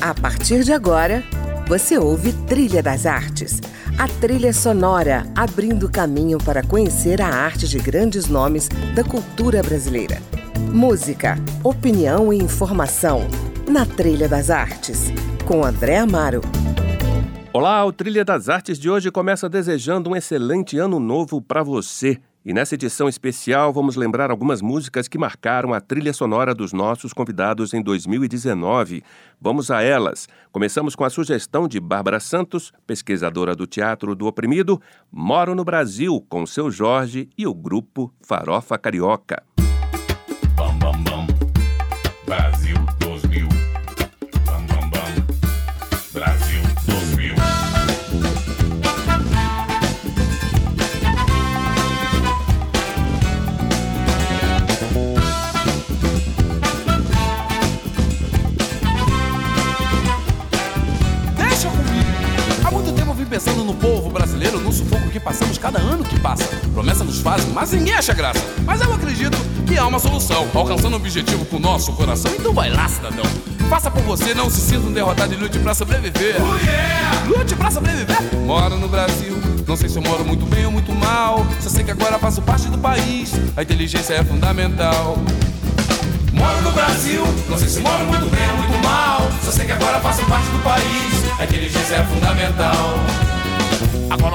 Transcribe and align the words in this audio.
A 0.00 0.14
partir 0.14 0.62
de 0.62 0.72
agora, 0.72 1.24
você 1.66 1.98
ouve 1.98 2.32
Trilha 2.46 2.80
das 2.80 3.04
Artes, 3.04 3.60
a 3.98 4.06
trilha 4.06 4.52
sonora 4.52 5.26
abrindo 5.34 5.90
caminho 5.90 6.38
para 6.38 6.62
conhecer 6.62 7.20
a 7.20 7.26
arte 7.26 7.66
de 7.66 7.80
grandes 7.80 8.28
nomes 8.28 8.68
da 8.94 9.02
cultura 9.02 9.60
brasileira. 9.60 10.22
Música, 10.72 11.36
opinião 11.64 12.32
e 12.32 12.38
informação 12.38 13.26
na 13.68 13.84
Trilha 13.84 14.28
das 14.28 14.50
Artes, 14.50 15.12
com 15.44 15.64
André 15.64 15.98
Amaro. 15.98 16.42
Olá, 17.52 17.84
o 17.84 17.92
Trilha 17.92 18.24
das 18.24 18.48
Artes 18.48 18.78
de 18.78 18.88
hoje 18.88 19.10
começa 19.10 19.48
desejando 19.48 20.10
um 20.10 20.16
excelente 20.16 20.78
ano 20.78 21.00
novo 21.00 21.42
para 21.42 21.64
você. 21.64 22.20
E 22.44 22.54
nessa 22.54 22.76
edição 22.76 23.08
especial 23.08 23.72
vamos 23.72 23.96
lembrar 23.96 24.30
algumas 24.30 24.62
músicas 24.62 25.08
que 25.08 25.18
marcaram 25.18 25.74
a 25.74 25.80
trilha 25.80 26.12
sonora 26.12 26.54
dos 26.54 26.72
nossos 26.72 27.12
convidados 27.12 27.74
em 27.74 27.82
2019. 27.82 29.02
Vamos 29.40 29.70
a 29.70 29.82
elas. 29.82 30.28
Começamos 30.52 30.94
com 30.94 31.04
a 31.04 31.10
sugestão 31.10 31.66
de 31.66 31.80
Bárbara 31.80 32.20
Santos, 32.20 32.72
pesquisadora 32.86 33.56
do 33.56 33.66
Teatro 33.66 34.14
do 34.14 34.26
Oprimido, 34.26 34.80
Moro 35.10 35.54
no 35.54 35.64
Brasil, 35.64 36.24
com 36.28 36.46
seu 36.46 36.70
Jorge 36.70 37.28
e 37.36 37.46
o 37.46 37.52
grupo 37.52 38.12
Farofa 38.22 38.78
Carioca. 38.78 39.47
No 63.68 63.74
povo 63.74 64.08
brasileiro, 64.08 64.58
no 64.58 64.72
sufoco 64.72 65.10
que 65.10 65.20
passamos 65.20 65.58
cada 65.58 65.78
ano 65.78 66.02
que 66.02 66.18
passa. 66.18 66.44
Promessa 66.72 67.04
nos 67.04 67.20
fazem, 67.20 67.52
mas 67.52 67.70
ninguém 67.70 67.92
acha 67.92 68.14
graça. 68.14 68.40
Mas 68.64 68.80
eu 68.80 68.90
acredito 68.94 69.36
que 69.66 69.76
há 69.76 69.86
uma 69.86 69.98
solução, 69.98 70.48
alcançando 70.54 70.94
o 70.94 70.96
objetivo 70.96 71.44
com 71.44 71.56
o 71.56 71.60
nosso 71.60 71.92
coração. 71.92 72.32
Então 72.34 72.54
vai 72.54 72.70
lá, 72.70 72.88
cidadão. 72.88 73.26
Faça 73.68 73.90
por 73.90 74.02
você, 74.04 74.32
não 74.32 74.48
se 74.48 74.62
sinta 74.62 74.86
um 74.86 74.92
derrotado 74.92 75.34
e 75.34 75.36
lute 75.36 75.58
pra 75.58 75.74
sobreviver. 75.74 76.36
Oh, 76.40 76.56
yeah! 76.64 77.26
Lute 77.26 77.54
pra 77.56 77.70
sobreviver. 77.70 78.16
Moro 78.46 78.78
no 78.78 78.88
Brasil, 78.88 79.36
não 79.66 79.76
sei 79.76 79.90
se 79.90 79.96
eu 79.96 80.02
moro 80.02 80.24
muito 80.24 80.46
bem 80.46 80.64
ou 80.64 80.72
muito 80.72 80.94
mal. 80.94 81.46
Só 81.60 81.68
sei 81.68 81.84
que 81.84 81.90
agora 81.90 82.18
faço 82.18 82.40
parte 82.40 82.68
do 82.68 82.78
país. 82.78 83.32
A 83.54 83.62
inteligência 83.62 84.14
é 84.14 84.24
fundamental. 84.24 85.18
Moro 86.32 86.62
no 86.62 86.72
Brasil, 86.72 87.22
não 87.50 87.58
sei 87.58 87.68
se 87.68 87.80
moro 87.80 88.06
muito 88.06 88.30
bem 88.30 88.50
ou 88.50 88.56
muito 88.56 88.82
mal. 88.82 89.28
Só 89.44 89.50
sei 89.50 89.66
que 89.66 89.72
agora 89.72 90.00
faço 90.00 90.24
parte 90.24 90.46
do 90.46 90.58
país. 90.62 91.38
A 91.38 91.44
inteligência 91.44 91.96
é 91.96 92.04
fundamental. 92.04 93.27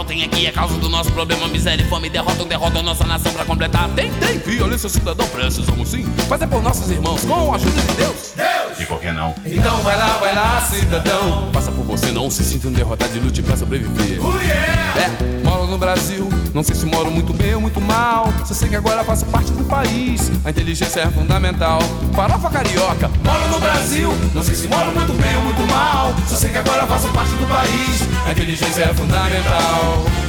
Não 0.03 0.07
tem 0.09 0.21
aqui 0.21 0.45
a 0.45 0.51
causa 0.51 0.77
do 0.79 0.89
nosso 0.89 1.09
problema, 1.13 1.47
miséria 1.47 1.81
e 1.81 1.87
fome 1.87 2.09
derrotam, 2.09 2.45
derrotam 2.45 2.83
nossa 2.83 3.05
nação 3.05 3.31
pra 3.31 3.45
completar. 3.45 3.87
Tem, 3.91 4.11
tem 4.11 4.37
violência 4.37 4.89
cidadão, 4.89 5.25
precisamos 5.27 5.87
sim 5.87 6.03
fazer 6.27 6.45
por 6.47 6.61
nossos 6.61 6.91
irmãos 6.91 7.23
com 7.23 7.53
a 7.53 7.55
ajuda 7.55 7.81
de 7.81 7.93
Deus. 7.93 8.33
Deus! 8.35 8.79
E 8.79 8.85
por 8.85 8.99
que 8.99 9.09
não? 9.13 9.33
Então 9.45 9.77
vai 9.77 9.97
lá, 9.97 10.17
vai 10.17 10.35
lá, 10.35 10.59
cidadão. 10.59 11.49
Passa 11.53 11.71
por 11.71 11.85
você, 11.85 12.11
não 12.11 12.29
se 12.29 12.43
sinta 12.43 12.67
um 12.67 12.73
derrotado 12.73 13.15
e 13.15 13.19
lute 13.21 13.41
pra 13.41 13.55
sobreviver. 13.55 14.19
Oh, 14.21 14.37
yeah! 14.41 14.93
É, 14.99 15.47
moro 15.47 15.67
no 15.67 15.77
Brasil, 15.77 16.27
não 16.53 16.63
sei 16.63 16.75
se 16.75 16.85
moro 16.85 17.09
muito 17.09 17.33
bem 17.33 17.55
ou 17.55 17.61
muito 17.61 17.81
mal. 17.81 18.31
Só 18.45 18.53
sei 18.53 18.69
que 18.69 18.75
agora 18.75 19.03
faço 19.03 19.25
parte 19.25 19.51
do 19.51 19.63
país. 19.65 20.31
A 20.45 20.49
inteligência 20.49 21.01
é 21.01 21.07
fundamental. 21.07 21.79
Farofa 22.13 22.49
carioca, 22.49 23.09
moro 23.23 23.47
no 23.49 23.59
Brasil, 23.59 24.09
não 24.33 24.43
sei 24.43 24.55
se 24.55 24.67
moro 24.67 24.91
muito 24.91 25.13
bem 25.13 25.35
ou 25.37 25.41
muito 25.43 25.65
mal. 25.71 26.13
Só 26.27 26.35
sei 26.35 26.51
que 26.51 26.57
agora 26.57 26.85
faço 26.85 27.07
parte 27.09 27.31
do 27.31 27.47
país. 27.47 28.27
A 28.27 28.31
inteligência 28.31 28.83
é 28.83 28.93
fundamental. 28.93 30.22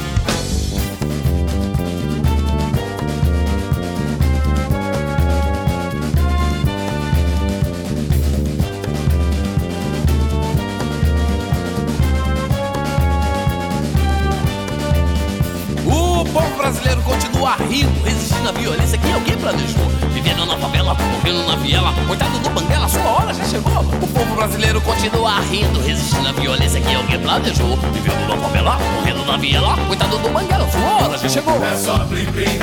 Resistindo 17.83 18.49
à 18.49 18.51
violência 18.51 18.97
que 18.97 19.11
alguém 19.11 19.35
planejou. 19.37 19.85
Vivendo 20.13 20.45
na 20.45 20.57
favela, 20.57 20.93
morrendo 20.93 21.43
na 21.45 21.55
viela. 21.57 21.93
Coitado 22.07 22.39
do 22.39 22.49
Banguela, 22.49 22.87
sua 22.87 23.01
hora 23.01 23.33
já 23.33 23.43
chegou. 23.45 23.79
O 24.01 24.07
povo 24.07 24.35
brasileiro 24.35 24.79
continua 24.81 25.39
rindo, 25.41 25.81
resistindo 25.81 26.27
à 26.27 26.31
violência 26.31 26.79
que 26.79 26.95
alguém 26.95 27.19
planejou. 27.19 27.77
Vivendo 27.93 28.27
na 28.27 28.37
favela, 28.37 28.77
morrendo 28.95 29.25
na 29.25 29.37
viela. 29.37 29.77
Coitado 29.87 30.17
do 30.17 30.29
Banguela, 30.29 30.69
sua 30.71 31.05
hora 31.05 31.17
já 31.17 31.29
chegou. 31.29 31.63
É 31.63 31.75
só 31.75 31.97
plim 31.99 32.25
dois 32.25 32.57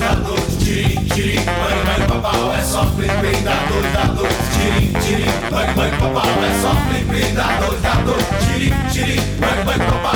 da 0.00 0.14
dois, 0.14 0.58
tirim 0.58 1.04
tirim, 1.14 1.44
mãe 1.44 1.84
mãe 1.86 2.06
papau. 2.06 2.52
É 2.52 2.62
só 2.62 2.84
plim 2.84 3.06
dois 3.06 3.42
da 3.42 4.04
dois, 4.16 4.34
tirim 4.52 4.92
tirim, 5.00 5.50
mãe 5.50 5.74
mãe 5.76 5.90
papau. 5.92 6.26
É 6.26 6.60
só 6.60 6.70
plim 6.88 7.04
dois 7.06 7.34
da 7.34 7.94
dois, 8.04 8.24
tirim 8.46 8.74
tirim, 8.92 9.20
mãe 9.40 9.64
mãe 9.64 9.78
papau. 9.78 10.07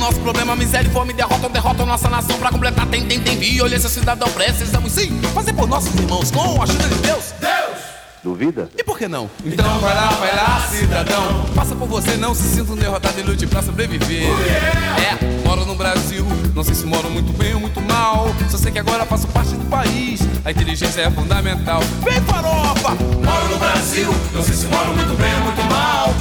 Nosso 0.00 0.18
problema, 0.20 0.56
miséria 0.56 0.88
e 0.88 0.90
fome 0.90 1.12
derrotam, 1.12 1.50
derrotam 1.50 1.86
nossa 1.86 2.08
nação 2.08 2.38
pra 2.38 2.50
completar. 2.50 2.86
Tem, 2.86 3.06
tem, 3.06 3.20
tem 3.20 3.36
violência, 3.38 3.88
cidadão, 3.88 4.28
precisamos 4.30 4.92
sim 4.92 5.20
fazer 5.34 5.52
por 5.52 5.68
nossos 5.68 5.94
irmãos 5.94 6.30
com 6.30 6.60
a 6.60 6.64
ajuda 6.64 6.88
de 6.88 6.94
Deus. 6.96 7.34
Deus! 7.38 7.90
Duvida? 8.22 8.68
E 8.76 8.84
por 8.84 8.98
que 8.98 9.08
não? 9.08 9.30
Então 9.44 9.78
vai 9.78 9.94
lá, 9.94 10.08
vai 10.08 10.36
lá, 10.36 10.68
cidadão. 10.70 11.46
Faça 11.54 11.74
por 11.74 11.88
você, 11.88 12.16
não 12.16 12.34
se 12.34 12.42
sinta 12.42 12.72
um 12.72 12.76
derrotado 12.76 13.18
e 13.18 13.22
lute 13.22 13.46
pra 13.46 13.62
sobreviver. 13.62 14.24
É, 14.24 15.46
moro 15.46 15.64
no 15.64 15.74
Brasil, 15.74 16.26
não 16.54 16.62
sei 16.62 16.74
se 16.74 16.84
moro 16.84 17.08
muito 17.10 17.32
bem 17.32 17.54
ou 17.54 17.60
muito 17.60 17.80
mal. 17.80 18.28
Só 18.50 18.58
sei 18.58 18.72
que 18.72 18.78
agora 18.78 19.06
faço 19.06 19.26
parte 19.28 19.54
do 19.54 19.64
país. 19.66 20.20
A 20.44 20.50
inteligência 20.50 21.00
é 21.00 21.10
fundamental. 21.10 21.80
Vem, 22.02 22.20
farofa! 22.22 22.90
Moro 22.90 23.48
no 23.48 23.58
Brasil, 23.58 24.14
não 24.34 24.42
sei 24.42 24.54
se 24.54 24.66
moro 24.66 24.92
muito 24.94 25.16
bem 25.16 25.34
ou 25.34 25.40
muito 25.40 25.49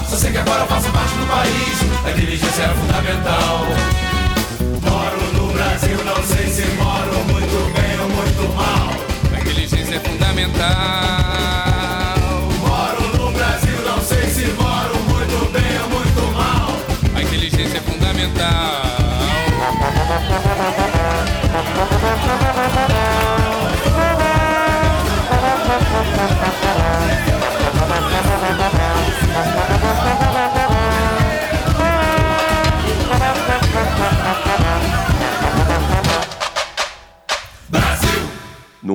Só 0.08 0.16
sei 0.16 0.32
que 0.32 0.38
agora 0.38 0.66
faço 0.66 0.90
parte 0.92 1.14
do 1.16 1.26
país. 1.28 1.80
A 2.06 2.12
inteligência 2.12 2.64
é 2.64 2.68
fundamental. 2.70 3.66
Moro 4.82 5.34
no 5.34 5.54
Brasil, 5.54 5.98
não 6.04 6.24
sei 6.24 6.48
se 6.48 6.66
moro 6.76 7.24
muito 7.32 7.74
bem 7.74 8.00
ou 8.00 8.10
muito 8.10 8.56
mal. 8.56 8.90
A 9.36 9.40
inteligência 9.40 9.96
é 9.96 10.00
fundamental. 10.00 10.68
Moro 12.60 13.18
no 13.18 13.32
Brasil, 13.32 13.82
não 13.86 14.02
sei 14.02 14.30
se 14.30 14.46
moro 14.54 14.96
muito 15.10 15.52
bem 15.52 15.82
ou 15.84 15.90
muito 15.90 16.22
mal. 16.34 16.76
A 17.16 17.22
inteligência 17.22 17.78
é 17.78 17.82
fundamental. 17.82 18.80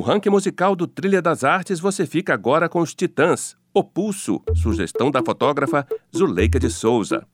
Ranking 0.05 0.29
musical 0.29 0.77
do 0.77 0.87
Trilha 0.87 1.23
das 1.23 1.43
Artes, 1.45 1.81
você 1.81 2.05
fica 2.05 2.35
agora 2.35 2.69
com 2.69 2.81
os 2.81 2.95
Titãs, 2.95 3.57
O 3.73 3.83
Pulso, 3.83 4.43
sugestão 4.55 5.11
da 5.11 5.23
fotógrafa 5.25 5.87
Zuleika 6.15 6.61
de 6.61 6.69
Souza. 6.69 7.27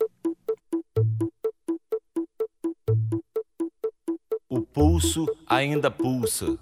O 4.49 4.63
pulso 4.63 5.27
ainda 5.47 5.91
pulsa. 5.91 6.57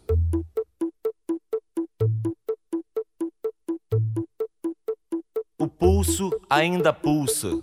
O 5.59 5.69
pulso 5.69 6.31
ainda 6.49 6.93
pulsa. 6.93 7.63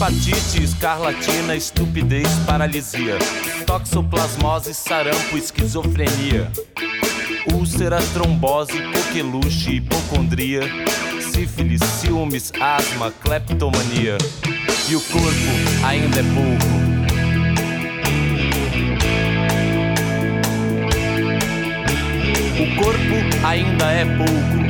Reumatite, 0.00 0.62
escarlatina, 0.62 1.54
estupidez, 1.54 2.26
paralisia. 2.46 3.18
Toxoplasmose, 3.66 4.72
sarampo, 4.72 5.36
esquizofrenia. 5.36 6.50
Úlcera, 7.52 7.98
trombose, 8.14 8.80
coqueluche, 8.80 9.72
hipocondria. 9.72 10.62
Sífilis, 11.20 11.82
ciúmes, 11.82 12.50
asma, 12.58 13.10
cleptomania. 13.10 14.16
E 14.88 14.96
o 14.96 15.00
corpo 15.02 15.84
ainda 15.84 16.18
é 16.18 16.22
pouco. 16.22 16.64
O 22.58 22.82
corpo 22.82 23.46
ainda 23.46 23.92
é 23.92 24.06
pouco. 24.16 24.69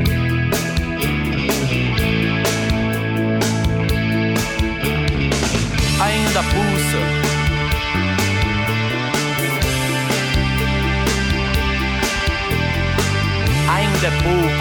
Ainda 14.03 14.17
é 14.17 14.60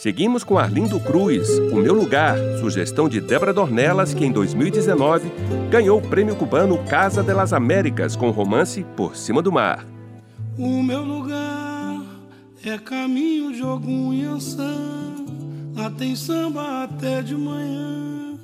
Seguimos 0.00 0.42
com 0.42 0.56
Arlindo 0.56 0.98
Cruz, 0.98 1.46
O 1.70 1.76
Meu 1.76 1.92
Lugar, 1.92 2.34
sugestão 2.58 3.06
de 3.06 3.20
Débora 3.20 3.52
Dornelas, 3.52 4.14
que 4.14 4.24
em 4.24 4.32
2019 4.32 5.30
ganhou 5.70 5.98
o 5.98 6.02
prêmio 6.02 6.34
cubano 6.34 6.82
Casa 6.84 7.22
de 7.22 7.34
las 7.34 7.52
Américas 7.52 8.16
com 8.16 8.28
o 8.28 8.32
romance 8.32 8.82
Por 8.96 9.14
Cima 9.14 9.42
do 9.42 9.52
Mar. 9.52 9.86
O 10.56 10.82
meu 10.82 11.04
lugar 11.04 12.00
é 12.64 12.78
caminho 12.78 13.52
de 13.52 13.60
algum 13.60 14.14
Yansan, 14.14 15.26
lá 15.76 15.90
tem 15.90 16.16
samba 16.16 16.84
até 16.84 17.20
de 17.20 17.34
manhã 17.34 18.38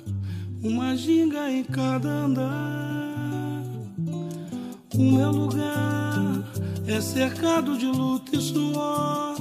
uma 0.61 0.95
ginga 0.95 1.49
em 1.49 1.63
cada 1.63 2.07
andar. 2.07 3.63
O 4.93 5.01
meu 5.01 5.31
lugar 5.31 6.43
é 6.87 7.01
cercado 7.01 7.75
de 7.79 7.87
luta 7.87 8.35
e 8.35 8.41
suor, 8.41 9.35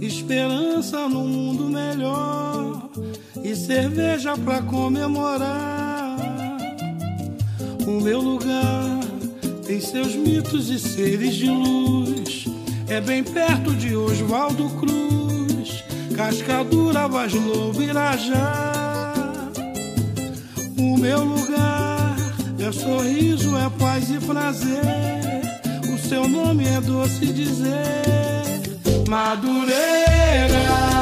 esperança 0.00 1.08
no 1.08 1.24
mundo 1.24 1.64
melhor 1.64 2.88
e 3.42 3.54
cerveja 3.54 4.36
pra 4.36 4.62
comemorar. 4.62 6.16
O 7.86 8.00
meu 8.00 8.20
lugar 8.20 9.00
tem 9.66 9.80
seus 9.80 10.14
mitos 10.14 10.70
e 10.70 10.78
seres 10.78 11.34
de 11.36 11.50
luz, 11.50 12.46
é 12.88 13.00
bem 13.00 13.22
perto 13.22 13.74
de 13.74 13.94
Oswaldo 13.94 14.68
Cruz, 14.70 15.84
Cascadura, 16.16 17.06
Vaz 17.06 17.32
Lobo, 17.32 17.82
Irajá. 17.82 18.72
O 20.78 20.98
meu 20.98 21.24
lugar 21.24 22.16
é 22.58 22.72
sorriso, 22.72 23.56
é 23.56 23.70
paz 23.78 24.10
e 24.10 24.18
prazer. 24.18 24.80
O 25.92 25.98
seu 26.08 26.28
nome 26.28 26.64
é 26.64 26.80
doce 26.80 27.26
dizer, 27.26 28.29
Madureira. 29.10 30.54
É. 30.56 31.00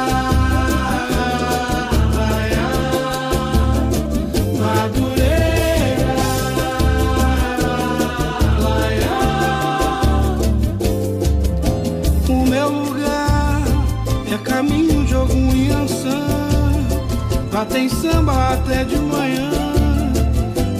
Lá 17.51 17.65
tem 17.65 17.89
samba 17.89 18.53
até 18.53 18.85
de 18.85 18.95
manhã 18.95 19.51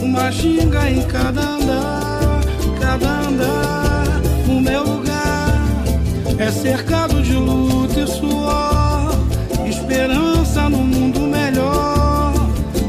uma 0.02 0.32
xinga 0.32 0.90
em 0.90 1.02
cada 1.02 1.42
andar, 1.42 2.40
cada 2.80 3.10
andar. 3.28 4.20
O 4.48 4.60
meu 4.62 4.82
lugar 4.84 5.09
é 6.40 6.50
cercado 6.50 7.22
de 7.22 7.34
luta 7.34 8.00
e 8.00 8.06
suor, 8.06 9.14
esperança 9.68 10.68
no 10.68 10.78
mundo 10.78 11.20
melhor 11.20 12.32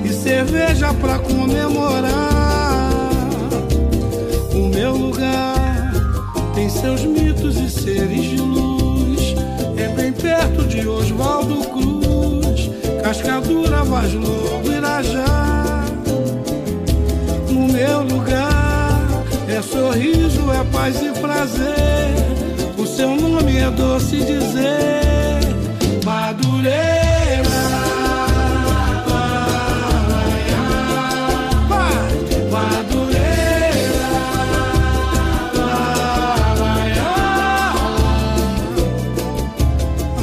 e 0.04 0.10
cerveja 0.10 0.94
pra 0.94 1.20
comemorar. 1.20 2.92
O 4.54 4.68
meu 4.68 4.96
lugar 4.96 5.92
tem 6.56 6.70
seus 6.70 7.04
mitos 7.04 7.58
e 7.58 7.70
seres 7.70 8.24
de 8.24 8.38
luz, 8.38 9.36
é 9.78 9.88
bem 9.90 10.14
perto 10.14 10.66
de 10.68 10.88
Oswaldo 10.88 11.58
Cruz, 11.68 12.70
Cascadura, 13.04 13.84
Vaz 13.84 14.14
Lobo, 14.14 14.72
Irajá 14.72 15.62
meu 17.72 18.04
lugar. 18.04 19.24
É 19.48 19.62
sorriso, 19.62 20.52
é 20.52 20.64
paz 20.72 21.02
e 21.02 21.12
prazer. 21.20 22.41
Seu 22.96 23.16
nome 23.16 23.58
é 23.58 23.70
doce 23.72 24.18
dizer, 24.18 25.42
Madureira. 26.06 26.92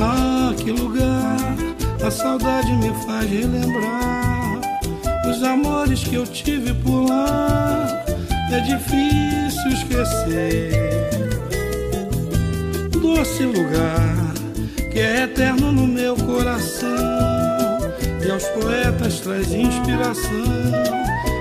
Ah, 0.01 0.55
que 0.57 0.71
lugar 0.71 1.57
a 2.07 2.11
saudade 2.11 2.73
me 2.75 2.93
faz 3.07 3.31
relembrar 3.31 4.61
os 5.29 5.43
amores 5.43 6.05
que 6.05 6.15
eu 6.15 6.27
tive 6.27 6.75
por 6.75 7.09
lá 7.09 8.05
é 8.51 8.61
difícil 8.61 9.71
esquecer. 9.73 11.18
Doce 13.17 13.45
lugar 13.45 14.35
que 14.93 15.01
é 15.01 15.23
eterno 15.23 15.73
no 15.73 15.87
meu 15.87 16.15
coração 16.15 16.89
e 18.23 18.31
aos 18.31 18.45
poetas 18.49 19.21
traz 19.21 19.51
inspiração 19.51 20.31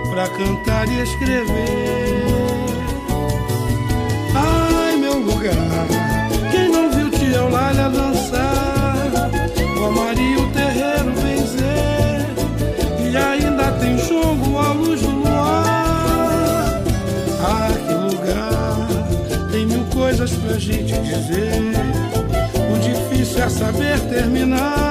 para 0.10 0.30
cantar 0.30 0.88
e 0.88 1.02
escrever. 1.02 2.47
O 21.38 22.80
difícil 22.80 23.44
é 23.44 23.50
saber 23.50 24.00
terminar. 24.10 24.87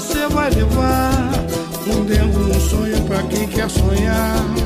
você 0.00 0.28
vai 0.28 0.50
levar? 0.50 1.32
Um 1.86 2.04
dengo, 2.04 2.38
um 2.38 2.60
sonho 2.60 3.02
pra 3.04 3.22
quem 3.22 3.48
quer 3.48 3.70
sonhar. 3.70 4.65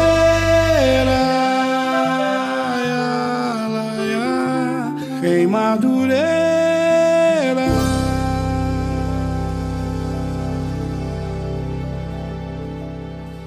Madureira. 5.51 6.21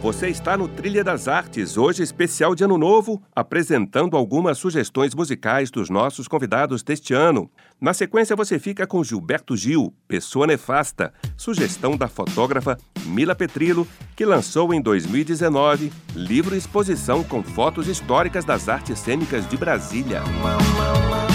Você 0.02 0.28
está 0.28 0.54
no 0.54 0.68
Trilha 0.68 1.02
das 1.02 1.28
Artes, 1.28 1.78
hoje 1.78 2.02
especial 2.02 2.54
de 2.54 2.62
Ano 2.62 2.76
Novo, 2.76 3.22
apresentando 3.34 4.18
algumas 4.18 4.58
sugestões 4.58 5.14
musicais 5.14 5.70
dos 5.70 5.88
nossos 5.88 6.28
convidados 6.28 6.82
deste 6.82 7.14
ano. 7.14 7.50
Na 7.80 7.94
sequência, 7.94 8.36
você 8.36 8.58
fica 8.58 8.86
com 8.86 9.02
Gilberto 9.02 9.56
Gil, 9.56 9.94
Pessoa 10.06 10.46
Nefasta, 10.46 11.10
sugestão 11.38 11.96
da 11.96 12.06
fotógrafa 12.06 12.76
Mila 13.06 13.34
Petrilo, 13.34 13.88
que 14.14 14.26
lançou 14.26 14.74
em 14.74 14.82
2019 14.82 15.90
livro 16.14 16.54
exposição 16.54 17.24
com 17.24 17.42
fotos 17.42 17.88
históricas 17.88 18.44
das 18.44 18.68
artes 18.68 18.98
cênicas 18.98 19.48
de 19.48 19.56
Brasília. 19.56 20.20
Mama, 20.20 20.58
mama. 20.76 21.33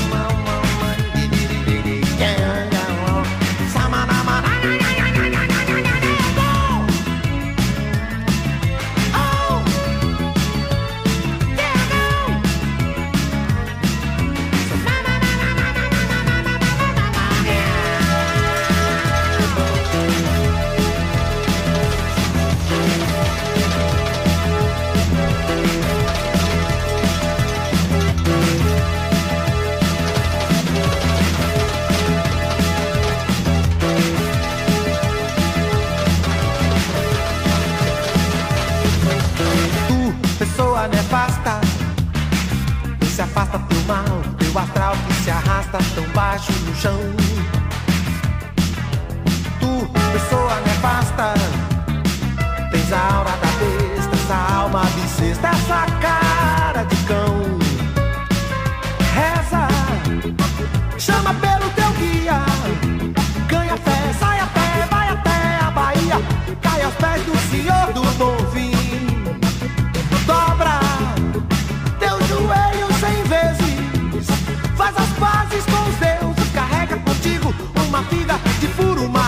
furo, 78.80 79.19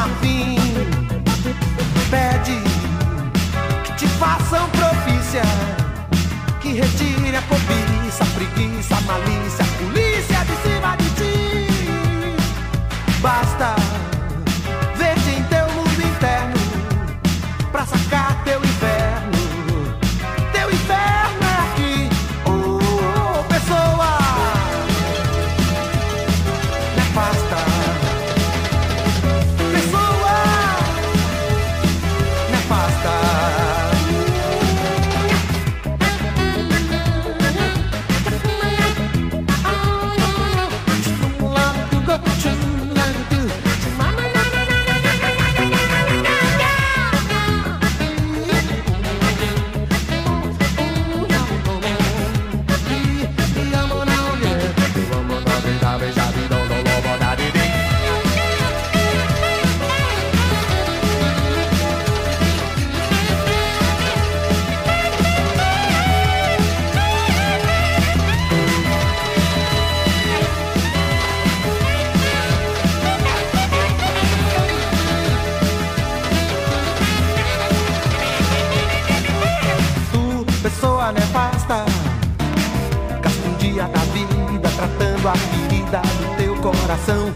coração. 86.92 87.34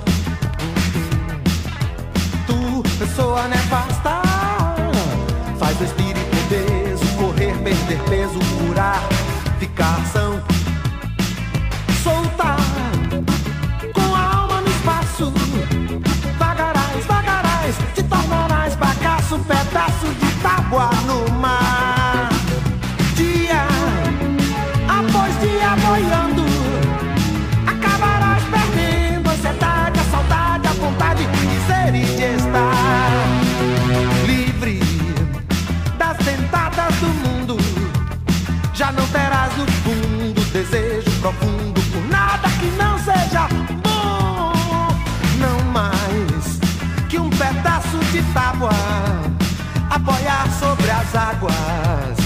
Tu, 2.45 2.83
pessoa 3.00 3.47
nefasta, 3.47 4.21
faz 5.57 5.79
o 5.79 5.83
espírito 5.85 6.35
obeso, 6.45 7.05
correr, 7.17 7.55
perder 7.63 8.00
peso, 8.09 8.39
curar. 8.59 9.14
As 51.05 51.15
águas. 51.15 52.25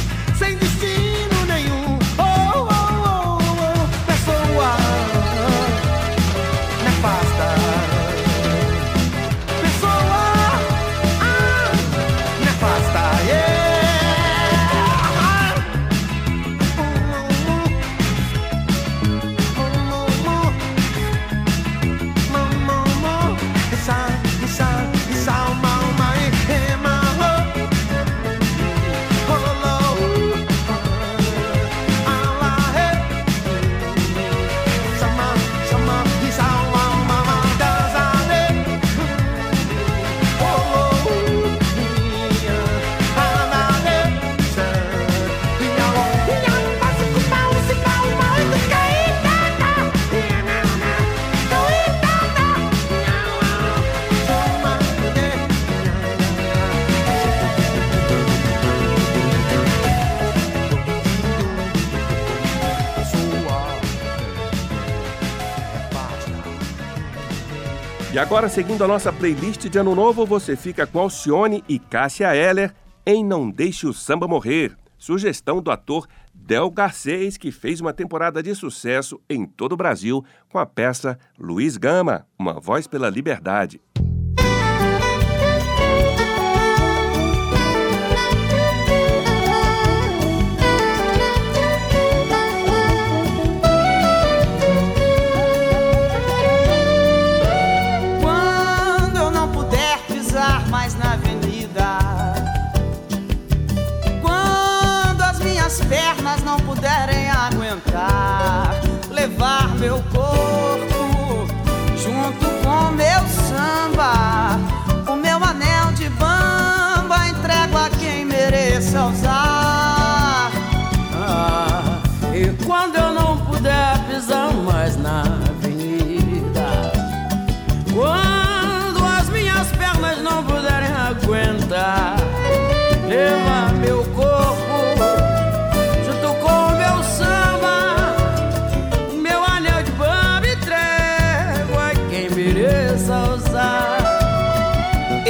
E 68.20 68.22
agora, 68.22 68.50
seguindo 68.50 68.84
a 68.84 68.88
nossa 68.88 69.14
playlist 69.14 69.70
de 69.70 69.78
Ano 69.78 69.96
Novo, 69.96 70.26
você 70.26 70.58
fica 70.58 70.86
com 70.86 71.00
Alcione 71.00 71.64
e 71.70 71.80
Cássia 71.80 72.36
Heller 72.36 72.76
em 73.06 73.24
Não 73.24 73.50
Deixe 73.50 73.88
o 73.88 73.94
Samba 73.94 74.28
Morrer, 74.28 74.76
sugestão 74.98 75.62
do 75.62 75.72
ator 75.72 76.06
Del 76.34 76.70
Garcês, 76.70 77.38
que 77.38 77.50
fez 77.50 77.80
uma 77.80 77.94
temporada 77.94 78.44
de 78.44 78.54
sucesso 78.54 79.22
em 79.30 79.46
todo 79.46 79.72
o 79.72 79.78
Brasil 79.78 80.22
com 80.50 80.60
a 80.60 80.66
peça 80.66 81.18
Luiz 81.40 81.78
Gama, 81.78 82.28
Uma 82.38 82.60
Voz 82.60 82.88
pela 82.88 83.10
Liberdade. 83.10 83.80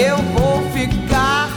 Eu 0.01 0.15
vou 0.15 0.61
ficar 0.71 1.49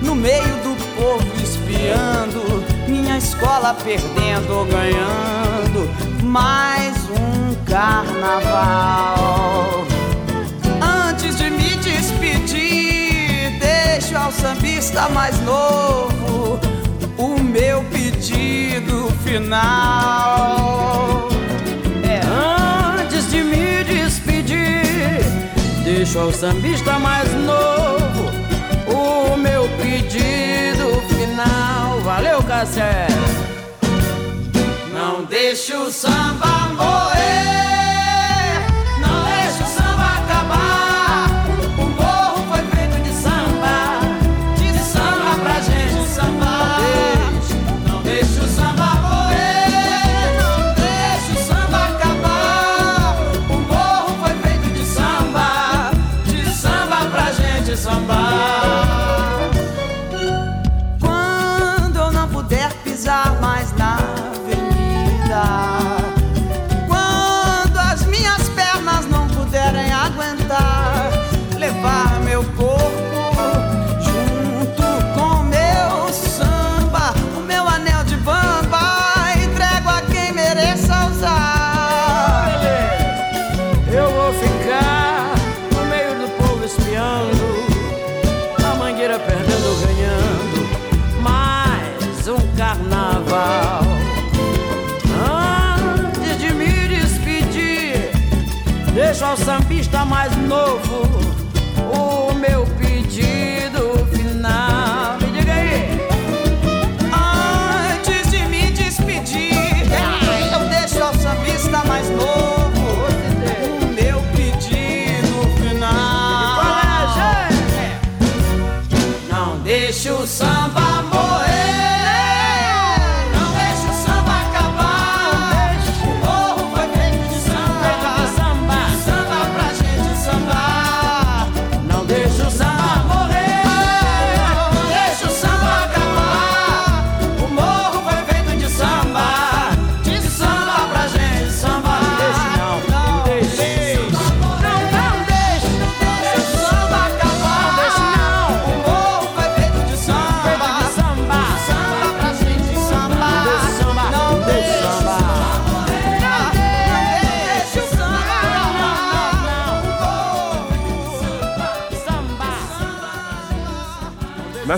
no 0.00 0.14
meio 0.14 0.54
do 0.58 0.76
povo 0.94 1.26
espiando, 1.42 2.62
minha 2.86 3.18
escola 3.18 3.74
perdendo 3.74 4.56
ou 4.56 4.64
ganhando 4.66 5.90
mais 6.22 6.94
um 7.10 7.56
carnaval. 7.64 9.84
Antes 11.10 11.38
de 11.38 11.50
me 11.50 11.74
despedir, 11.78 13.58
deixo 13.58 14.16
ao 14.16 14.30
sambista 14.30 15.08
mais 15.08 15.36
novo 15.40 16.60
o 17.18 17.36
meu 17.40 17.82
pedido 17.84 19.10
final. 19.24 21.31
deixo 25.94 26.18
ao 26.18 26.32
sambista 26.32 26.98
mais 26.98 27.30
novo 27.34 28.24
o 28.88 29.36
meu 29.36 29.68
pedido 29.76 31.02
final. 31.08 32.00
Valeu, 32.00 32.42
Cassé! 32.44 33.06
Não 34.94 35.24
deixe 35.24 35.74
o 35.74 35.90
samba 35.90 36.70
morrer. 36.74 37.81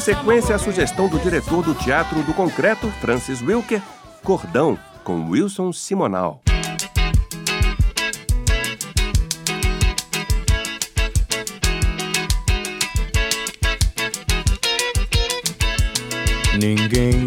Sequência, 0.04 0.54
a 0.54 0.58
sugestão 0.58 1.08
do 1.08 1.18
diretor 1.18 1.62
do 1.62 1.72
Teatro 1.72 2.22
do 2.24 2.34
Concreto, 2.34 2.90
Francis 3.00 3.40
Wilker, 3.40 3.80
Cordão, 4.22 4.78
com 5.02 5.30
Wilson 5.30 5.72
Simonal. 5.72 6.42
Ninguém, 16.60 17.26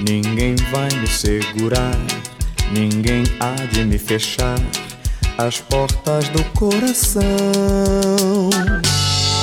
ninguém 0.00 0.56
vai 0.70 0.88
me 0.98 1.06
segurar, 1.06 1.98
ninguém 2.72 3.24
há 3.40 3.52
de 3.66 3.84
me 3.84 3.98
fechar 3.98 4.58
as 5.36 5.60
portas 5.60 6.30
do 6.30 6.42
coração. 6.58 7.20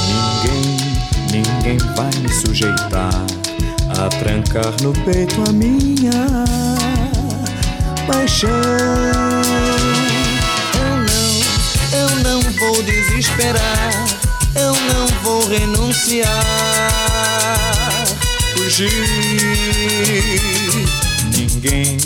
Ninguém, 0.07 0.82
ninguém 1.63 1.77
vai 1.95 2.09
me 2.21 2.27
sujeitar 2.29 3.25
a 3.97 4.09
trancar 4.09 4.73
no 4.81 4.91
peito 5.05 5.41
a 5.47 5.53
minha 5.53 6.11
paixão. 8.05 8.49
Eu 10.75 10.97
não, 11.07 11.39
eu 11.99 12.09
não 12.23 12.41
vou 12.59 12.83
desesperar, 12.83 13.93
eu 14.55 14.73
não 14.73 15.07
vou 15.23 15.47
renunciar, 15.47 16.27
fugir. 18.57 18.91
Ninguém, 21.31 21.97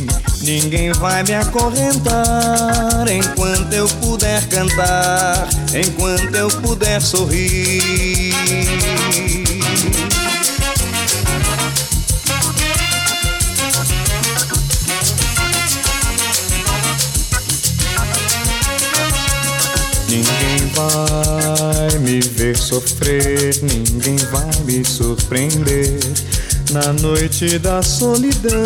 ninguém 0.43 0.91
vai 0.93 1.23
me 1.23 1.33
acorrentar 1.33 3.07
enquanto 3.09 3.73
eu 3.73 3.87
puder 3.87 4.47
cantar, 4.49 5.49
enquanto 5.73 6.35
eu 6.35 6.47
puder 6.61 7.01
sorrir. 7.01 8.27
Sofrer, 22.55 23.55
ninguém 23.63 24.17
vai 24.31 24.49
me 24.63 24.85
surpreender 24.85 25.99
na 26.71 26.93
noite 26.93 27.57
da 27.59 27.81
solidão. 27.81 28.63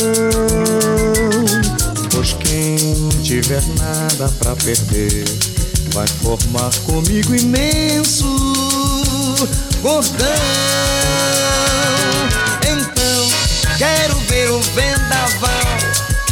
Pois 2.11 2.33
quem 2.33 3.09
tiver 3.23 3.63
nada 3.77 4.29
pra 4.39 4.55
perder 4.57 5.25
vai 5.93 6.07
formar 6.07 6.71
comigo 6.85 7.35
imenso 7.35 8.27
gordão. 9.81 10.27
Então 12.63 13.29
quero 13.77 14.15
ver 14.27 14.51
o 14.51 14.61
vendaval, 14.61 15.77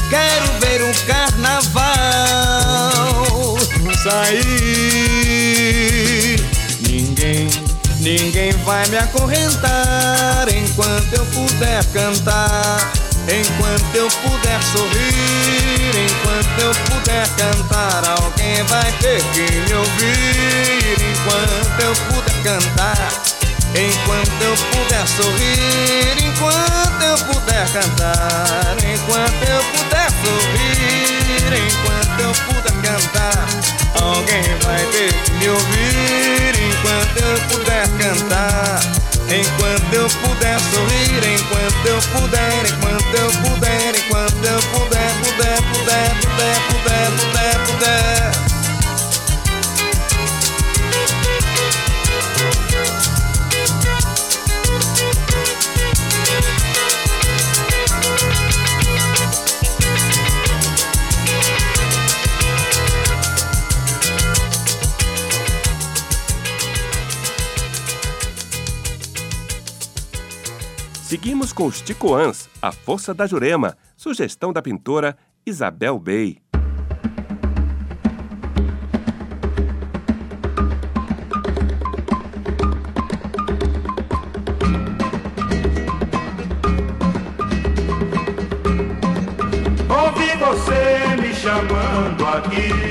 quero 0.09 0.59
ver 0.59 0.81
o 0.83 0.93
carnaval 1.07 1.89
sair. 4.03 4.68
Ninguém, 7.99 8.53
vai 8.63 8.87
me 8.87 8.97
acorrentar 8.97 10.47
enquanto 10.47 11.13
eu 11.13 11.25
puder 11.25 11.83
cantar, 11.87 12.93
enquanto 13.27 13.93
eu 13.95 14.07
puder 14.07 14.63
sorrir, 14.63 15.91
enquanto 16.07 16.61
eu 16.61 16.71
puder 16.85 17.27
cantar. 17.35 18.09
Alguém 18.09 18.63
vai 18.63 18.89
ter 19.01 19.21
que 19.33 19.51
me 19.51 19.73
ouvir 19.73 20.95
enquanto 21.11 21.81
eu 21.81 21.93
puder 22.07 22.43
cantar. 22.43 23.11
Enquanto 23.75 24.41
eu 24.41 24.55
puder 24.71 25.07
sorrir, 25.07 26.23
enquanto 26.25 27.03
eu 27.03 27.17
puder 27.25 27.67
cantar, 27.71 28.77
enquanto 28.77 29.43
eu 29.47 29.63
puder 29.63 30.09
sorrir, 30.23 31.53
enquanto 31.53 32.19
eu 32.19 32.33
puder 32.45 32.73
cantar, 32.81 33.47
alguém 34.01 34.57
vai 34.63 34.83
ter 34.85 35.13
que 35.13 35.31
me 35.33 35.49
ouvir 35.49 35.88
enquanto 39.31 39.93
eu 39.93 40.07
puder 40.21 40.59
sorrir, 40.59 41.39
enquanto 41.39 41.85
eu 41.85 41.99
puder, 42.19 42.48
com 71.59 71.65
os 71.65 71.81
Ticoãs, 71.81 72.47
A 72.61 72.71
Força 72.71 73.13
da 73.13 73.27
Jurema, 73.27 73.75
sugestão 73.97 74.53
da 74.53 74.61
pintora 74.61 75.17
Isabel 75.45 75.99
Bey. 75.99 76.41
Ouvi 89.89 90.37
você 90.37 91.21
me 91.21 91.33
chamando 91.35 92.25
aqui. 92.25 92.88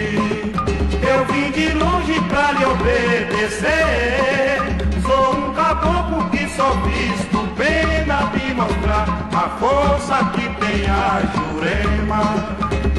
Força 9.58 10.24
que 10.32 10.48
tem 10.60 10.86
a 10.88 11.20
Jurema. 11.34 12.22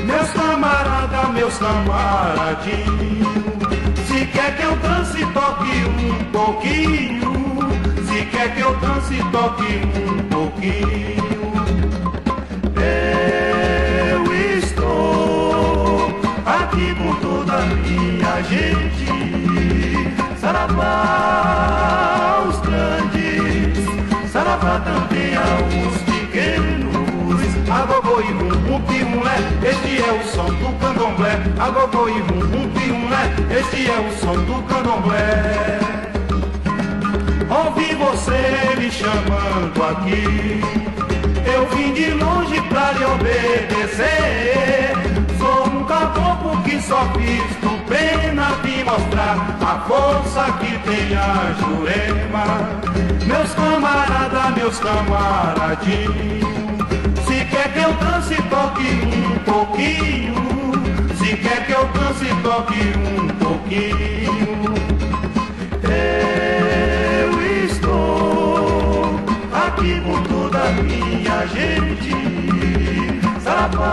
Meus 0.05 0.29
camaradas, 0.31 1.29
meus 1.31 1.57
camaradinhos. 1.57 3.27
Se 4.07 4.25
quer 4.27 4.55
que 4.57 4.63
eu 4.63 4.75
dance, 4.77 5.25
toque 5.33 5.85
um 5.85 6.23
pouquinho. 6.31 7.33
Se 8.07 8.25
quer 8.25 8.53
que 8.53 8.61
eu 8.61 8.75
dance, 8.77 9.17
toque 9.31 9.81
um 9.95 10.23
pouquinho. 10.29 11.19
Eu 12.75 14.33
estou 14.57 16.07
aqui 16.45 16.93
com 16.95 17.15
toda 17.15 17.53
a 17.53 17.65
minha 17.65 18.43
gente. 18.43 19.09
Saravá 20.39 22.43
os 22.47 22.59
grandes, 22.61 23.77
saravá 24.31 24.79
também 24.79 25.35
aos 25.35 26.08
e 28.21 28.31
rum, 28.31 28.49
rum, 28.67 28.81
piumlé, 28.81 29.35
este 29.63 30.01
é 30.01 30.11
o 30.11 30.23
som 30.27 30.45
do 30.45 30.73
candomblé. 30.79 31.39
Agogô 31.59 32.07
e 32.09 32.19
rum, 32.19 32.39
rum, 32.39 32.69
piumlé, 32.71 33.31
este 33.57 33.89
é 33.89 33.99
o 33.99 34.11
som 34.17 34.35
do 34.45 34.61
candomblé. 34.63 35.79
Ouvi 37.49 37.95
você 37.95 38.75
me 38.77 38.91
chamando 38.91 39.83
aqui. 39.83 40.61
Eu 41.51 41.67
vim 41.69 41.93
de 41.93 42.11
longe 42.11 42.61
pra 42.69 42.91
lhe 42.91 43.05
obedecer. 43.05 44.93
Sou 45.37 45.67
um 45.67 45.83
caboclo 45.85 46.61
que 46.63 46.81
só 46.81 47.03
visto 47.17 47.69
pena 47.87 48.51
de 48.63 48.83
mostrar 48.83 49.57
a 49.61 49.79
força 49.87 50.51
que 50.59 50.77
tem 50.87 51.17
a 51.17 51.53
Jurema. 51.59 52.47
Meus 53.25 53.53
camaradas, 53.53 54.55
meus 54.55 54.79
camaradinhos. 54.79 56.48
Quer 57.69 57.73
que 57.73 57.79
eu 57.79 57.93
dance, 57.93 58.35
toque 58.49 58.87
um 59.05 59.37
pouquinho. 59.43 60.33
Se 61.17 61.37
quer 61.37 61.65
que 61.67 61.71
eu 61.71 61.85
dance, 61.89 62.25
toque 62.41 62.79
um 62.97 63.27
pouquinho. 63.37 64.73
Eu 65.83 67.65
estou 67.65 69.19
aqui 69.53 70.01
com 70.01 70.23
toda 70.23 70.57
a 70.57 70.71
minha 70.71 71.45
gente. 71.47 72.15
Saravá 73.43 73.85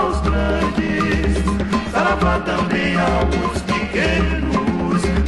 aos 0.00 0.20
grandes, 0.22 1.44
saravá 1.92 2.40
também 2.40 2.96
aos 2.96 3.62
pequenos. 3.62 4.55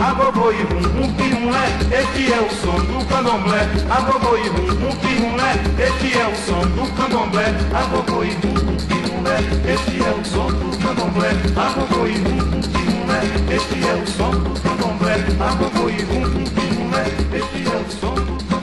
Agogô 0.01 0.53
e 0.53 0.63
rum, 0.63 0.83
rum, 0.95 1.13
pirulé, 1.15 1.65
este 1.91 2.33
é 2.33 2.41
o 2.41 2.49
som 2.51 2.77
do 2.77 3.05
candomblé. 3.07 3.61
Agogô 3.91 4.37
e 4.37 4.49
rum, 4.49 4.67
rum, 4.67 4.97
pirulé, 4.97 5.53
este 5.79 6.19
é 6.19 6.27
o 6.27 6.35
som 6.37 6.61
do 6.61 6.97
candomblé. 6.97 7.47
Agogô 7.75 8.23
e 8.23 8.31
rum, 8.31 8.55
rum, 8.55 8.77
pirulé, 8.87 9.39
este 9.73 10.03
é 10.03 10.11
o 10.11 10.25
som 10.25 10.47
do 10.47 10.79
candomblé. 10.79 11.31
Agogô 11.57 12.07
e 12.07 12.15
rum, 12.15 12.39
rum, 12.39 12.61
pirulé, 12.63 13.21
este 13.55 13.89
é 13.89 13.95
o 13.95 14.07
som 14.07 14.31
do 14.31 14.61
candomblé. 14.61 15.15
Agogô 15.41 15.89
e 15.89 16.03
rum, 16.03 16.23
rum, 16.23 16.45
pirulé, 16.45 17.05
este 17.37 17.67
é 17.67 17.77
o 17.77 17.91
som 17.91 18.15
do 18.15 18.45
candomblé. 18.45 18.59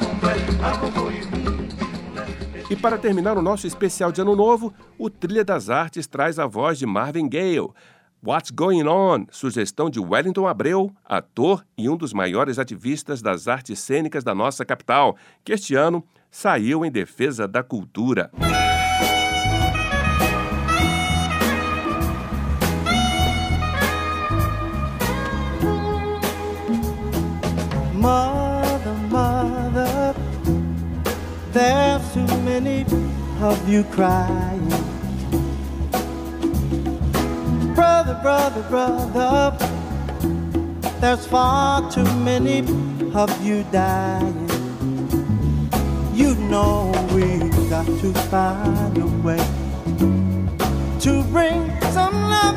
E 2.68 2.76
para 2.76 2.98
terminar 2.98 3.38
o 3.38 3.42
nosso 3.42 3.68
especial 3.68 4.12
de 4.12 4.22
Ano 4.22 4.36
Novo, 4.36 4.74
o 4.98 5.10
Trilha 5.10 5.46
das 5.46 5.70
Artes 5.70 6.08
traz 6.08 6.40
a 6.40 6.48
voz 6.48 6.80
de 6.80 6.86
Marvin 6.86 7.30
Gaye. 7.30 7.60
What's 8.24 8.50
Going 8.50 8.88
On? 8.88 9.26
Sugestão 9.30 9.90
de 9.90 10.00
Wellington 10.00 10.48
Abreu, 10.48 10.92
ator 11.06 11.64
e 11.78 11.88
um 11.90 11.96
dos 11.96 12.12
maiores 12.12 12.58
ativistas 12.58 13.22
das 13.22 13.48
artes 13.48 13.80
cênicas 13.80 14.24
da 14.24 14.34
nossa 14.34 14.66
capital, 14.66 15.16
que 15.44 15.54
este 15.54 15.76
ano 15.76 16.04
saiu 16.32 16.84
em 16.84 16.92
defesa 16.92 17.48
da 17.48 17.62
cultura. 17.62 18.32
Mother, 27.94 28.94
mother, 29.10 30.16
there's 31.52 32.14
too 32.14 32.26
many 32.44 32.86
of 33.42 33.70
you 33.70 33.84
crying. 33.86 34.75
Brother, 37.76 38.18
brother, 38.22 38.64
brother, 38.70 39.58
there's 41.02 41.28
far 41.28 41.92
too 41.92 42.06
many 42.20 42.60
of 43.14 43.30
you 43.46 43.64
dying. 43.72 44.50
You 46.14 46.36
know 46.36 46.94
we've 47.14 47.70
got 47.70 47.86
to 47.86 48.14
find 48.32 48.98
a 48.98 49.08
way 49.26 49.44
to 51.02 51.24
bring 51.34 51.70
some 51.92 52.14
loving 52.14 52.55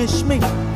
punish 0.00 0.22
me 0.24 0.69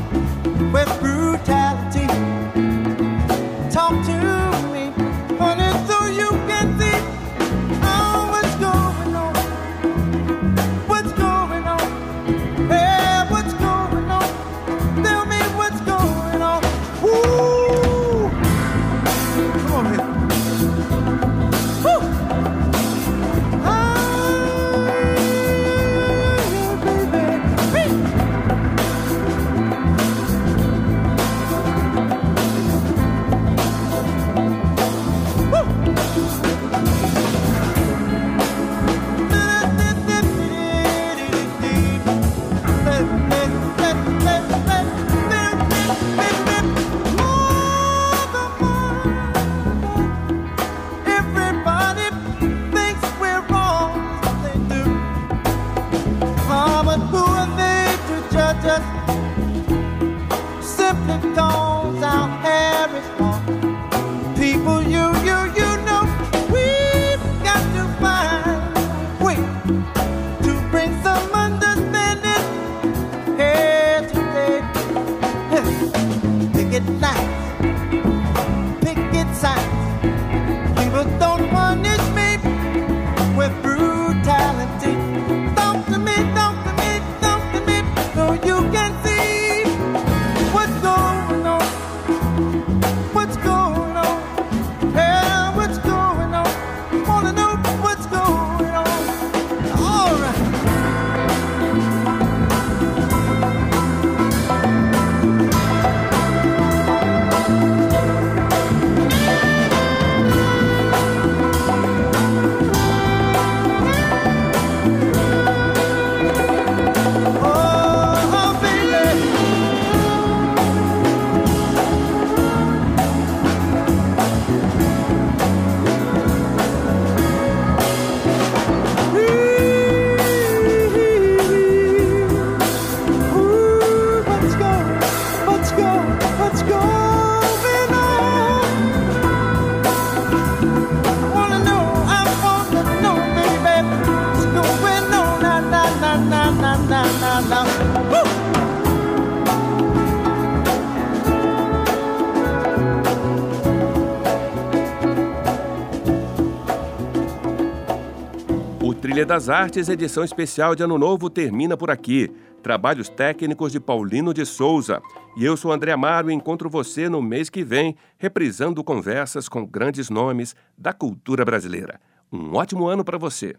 Trilha 159.25 159.37
das 159.37 159.49
Artes, 159.49 159.89
edição 159.89 160.23
especial 160.23 160.75
de 160.75 160.83
Ano 160.83 160.99
Novo, 160.99 161.31
termina 161.31 161.79
por 161.79 161.91
aqui. 161.91 162.31
Trabalhos 162.63 163.09
técnicos 163.09 163.73
de 163.73 163.81
Paulino 163.81 164.35
de 164.35 164.45
Souza. 164.45 165.01
E 165.35 165.43
eu 165.47 165.57
sou 165.57 165.73
André 165.73 165.93
Amaro 165.93 166.31
e 166.31 166.35
encontro 166.35 166.69
você 166.69 167.09
no 167.09 167.23
mês 167.23 167.49
que 167.49 167.65
vem, 167.65 167.97
reprisando 168.19 168.85
conversas 168.85 169.49
com 169.49 169.65
grandes 169.65 170.11
nomes 170.11 170.55
da 170.77 170.93
cultura 170.93 171.43
brasileira. 171.43 171.99
Um 172.31 172.55
ótimo 172.55 172.87
ano 172.87 173.03
para 173.03 173.17
você. 173.17 173.57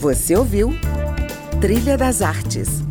Você 0.00 0.36
ouviu 0.36 0.68
Trilha 1.62 1.96
das 1.96 2.20
Artes 2.20 2.84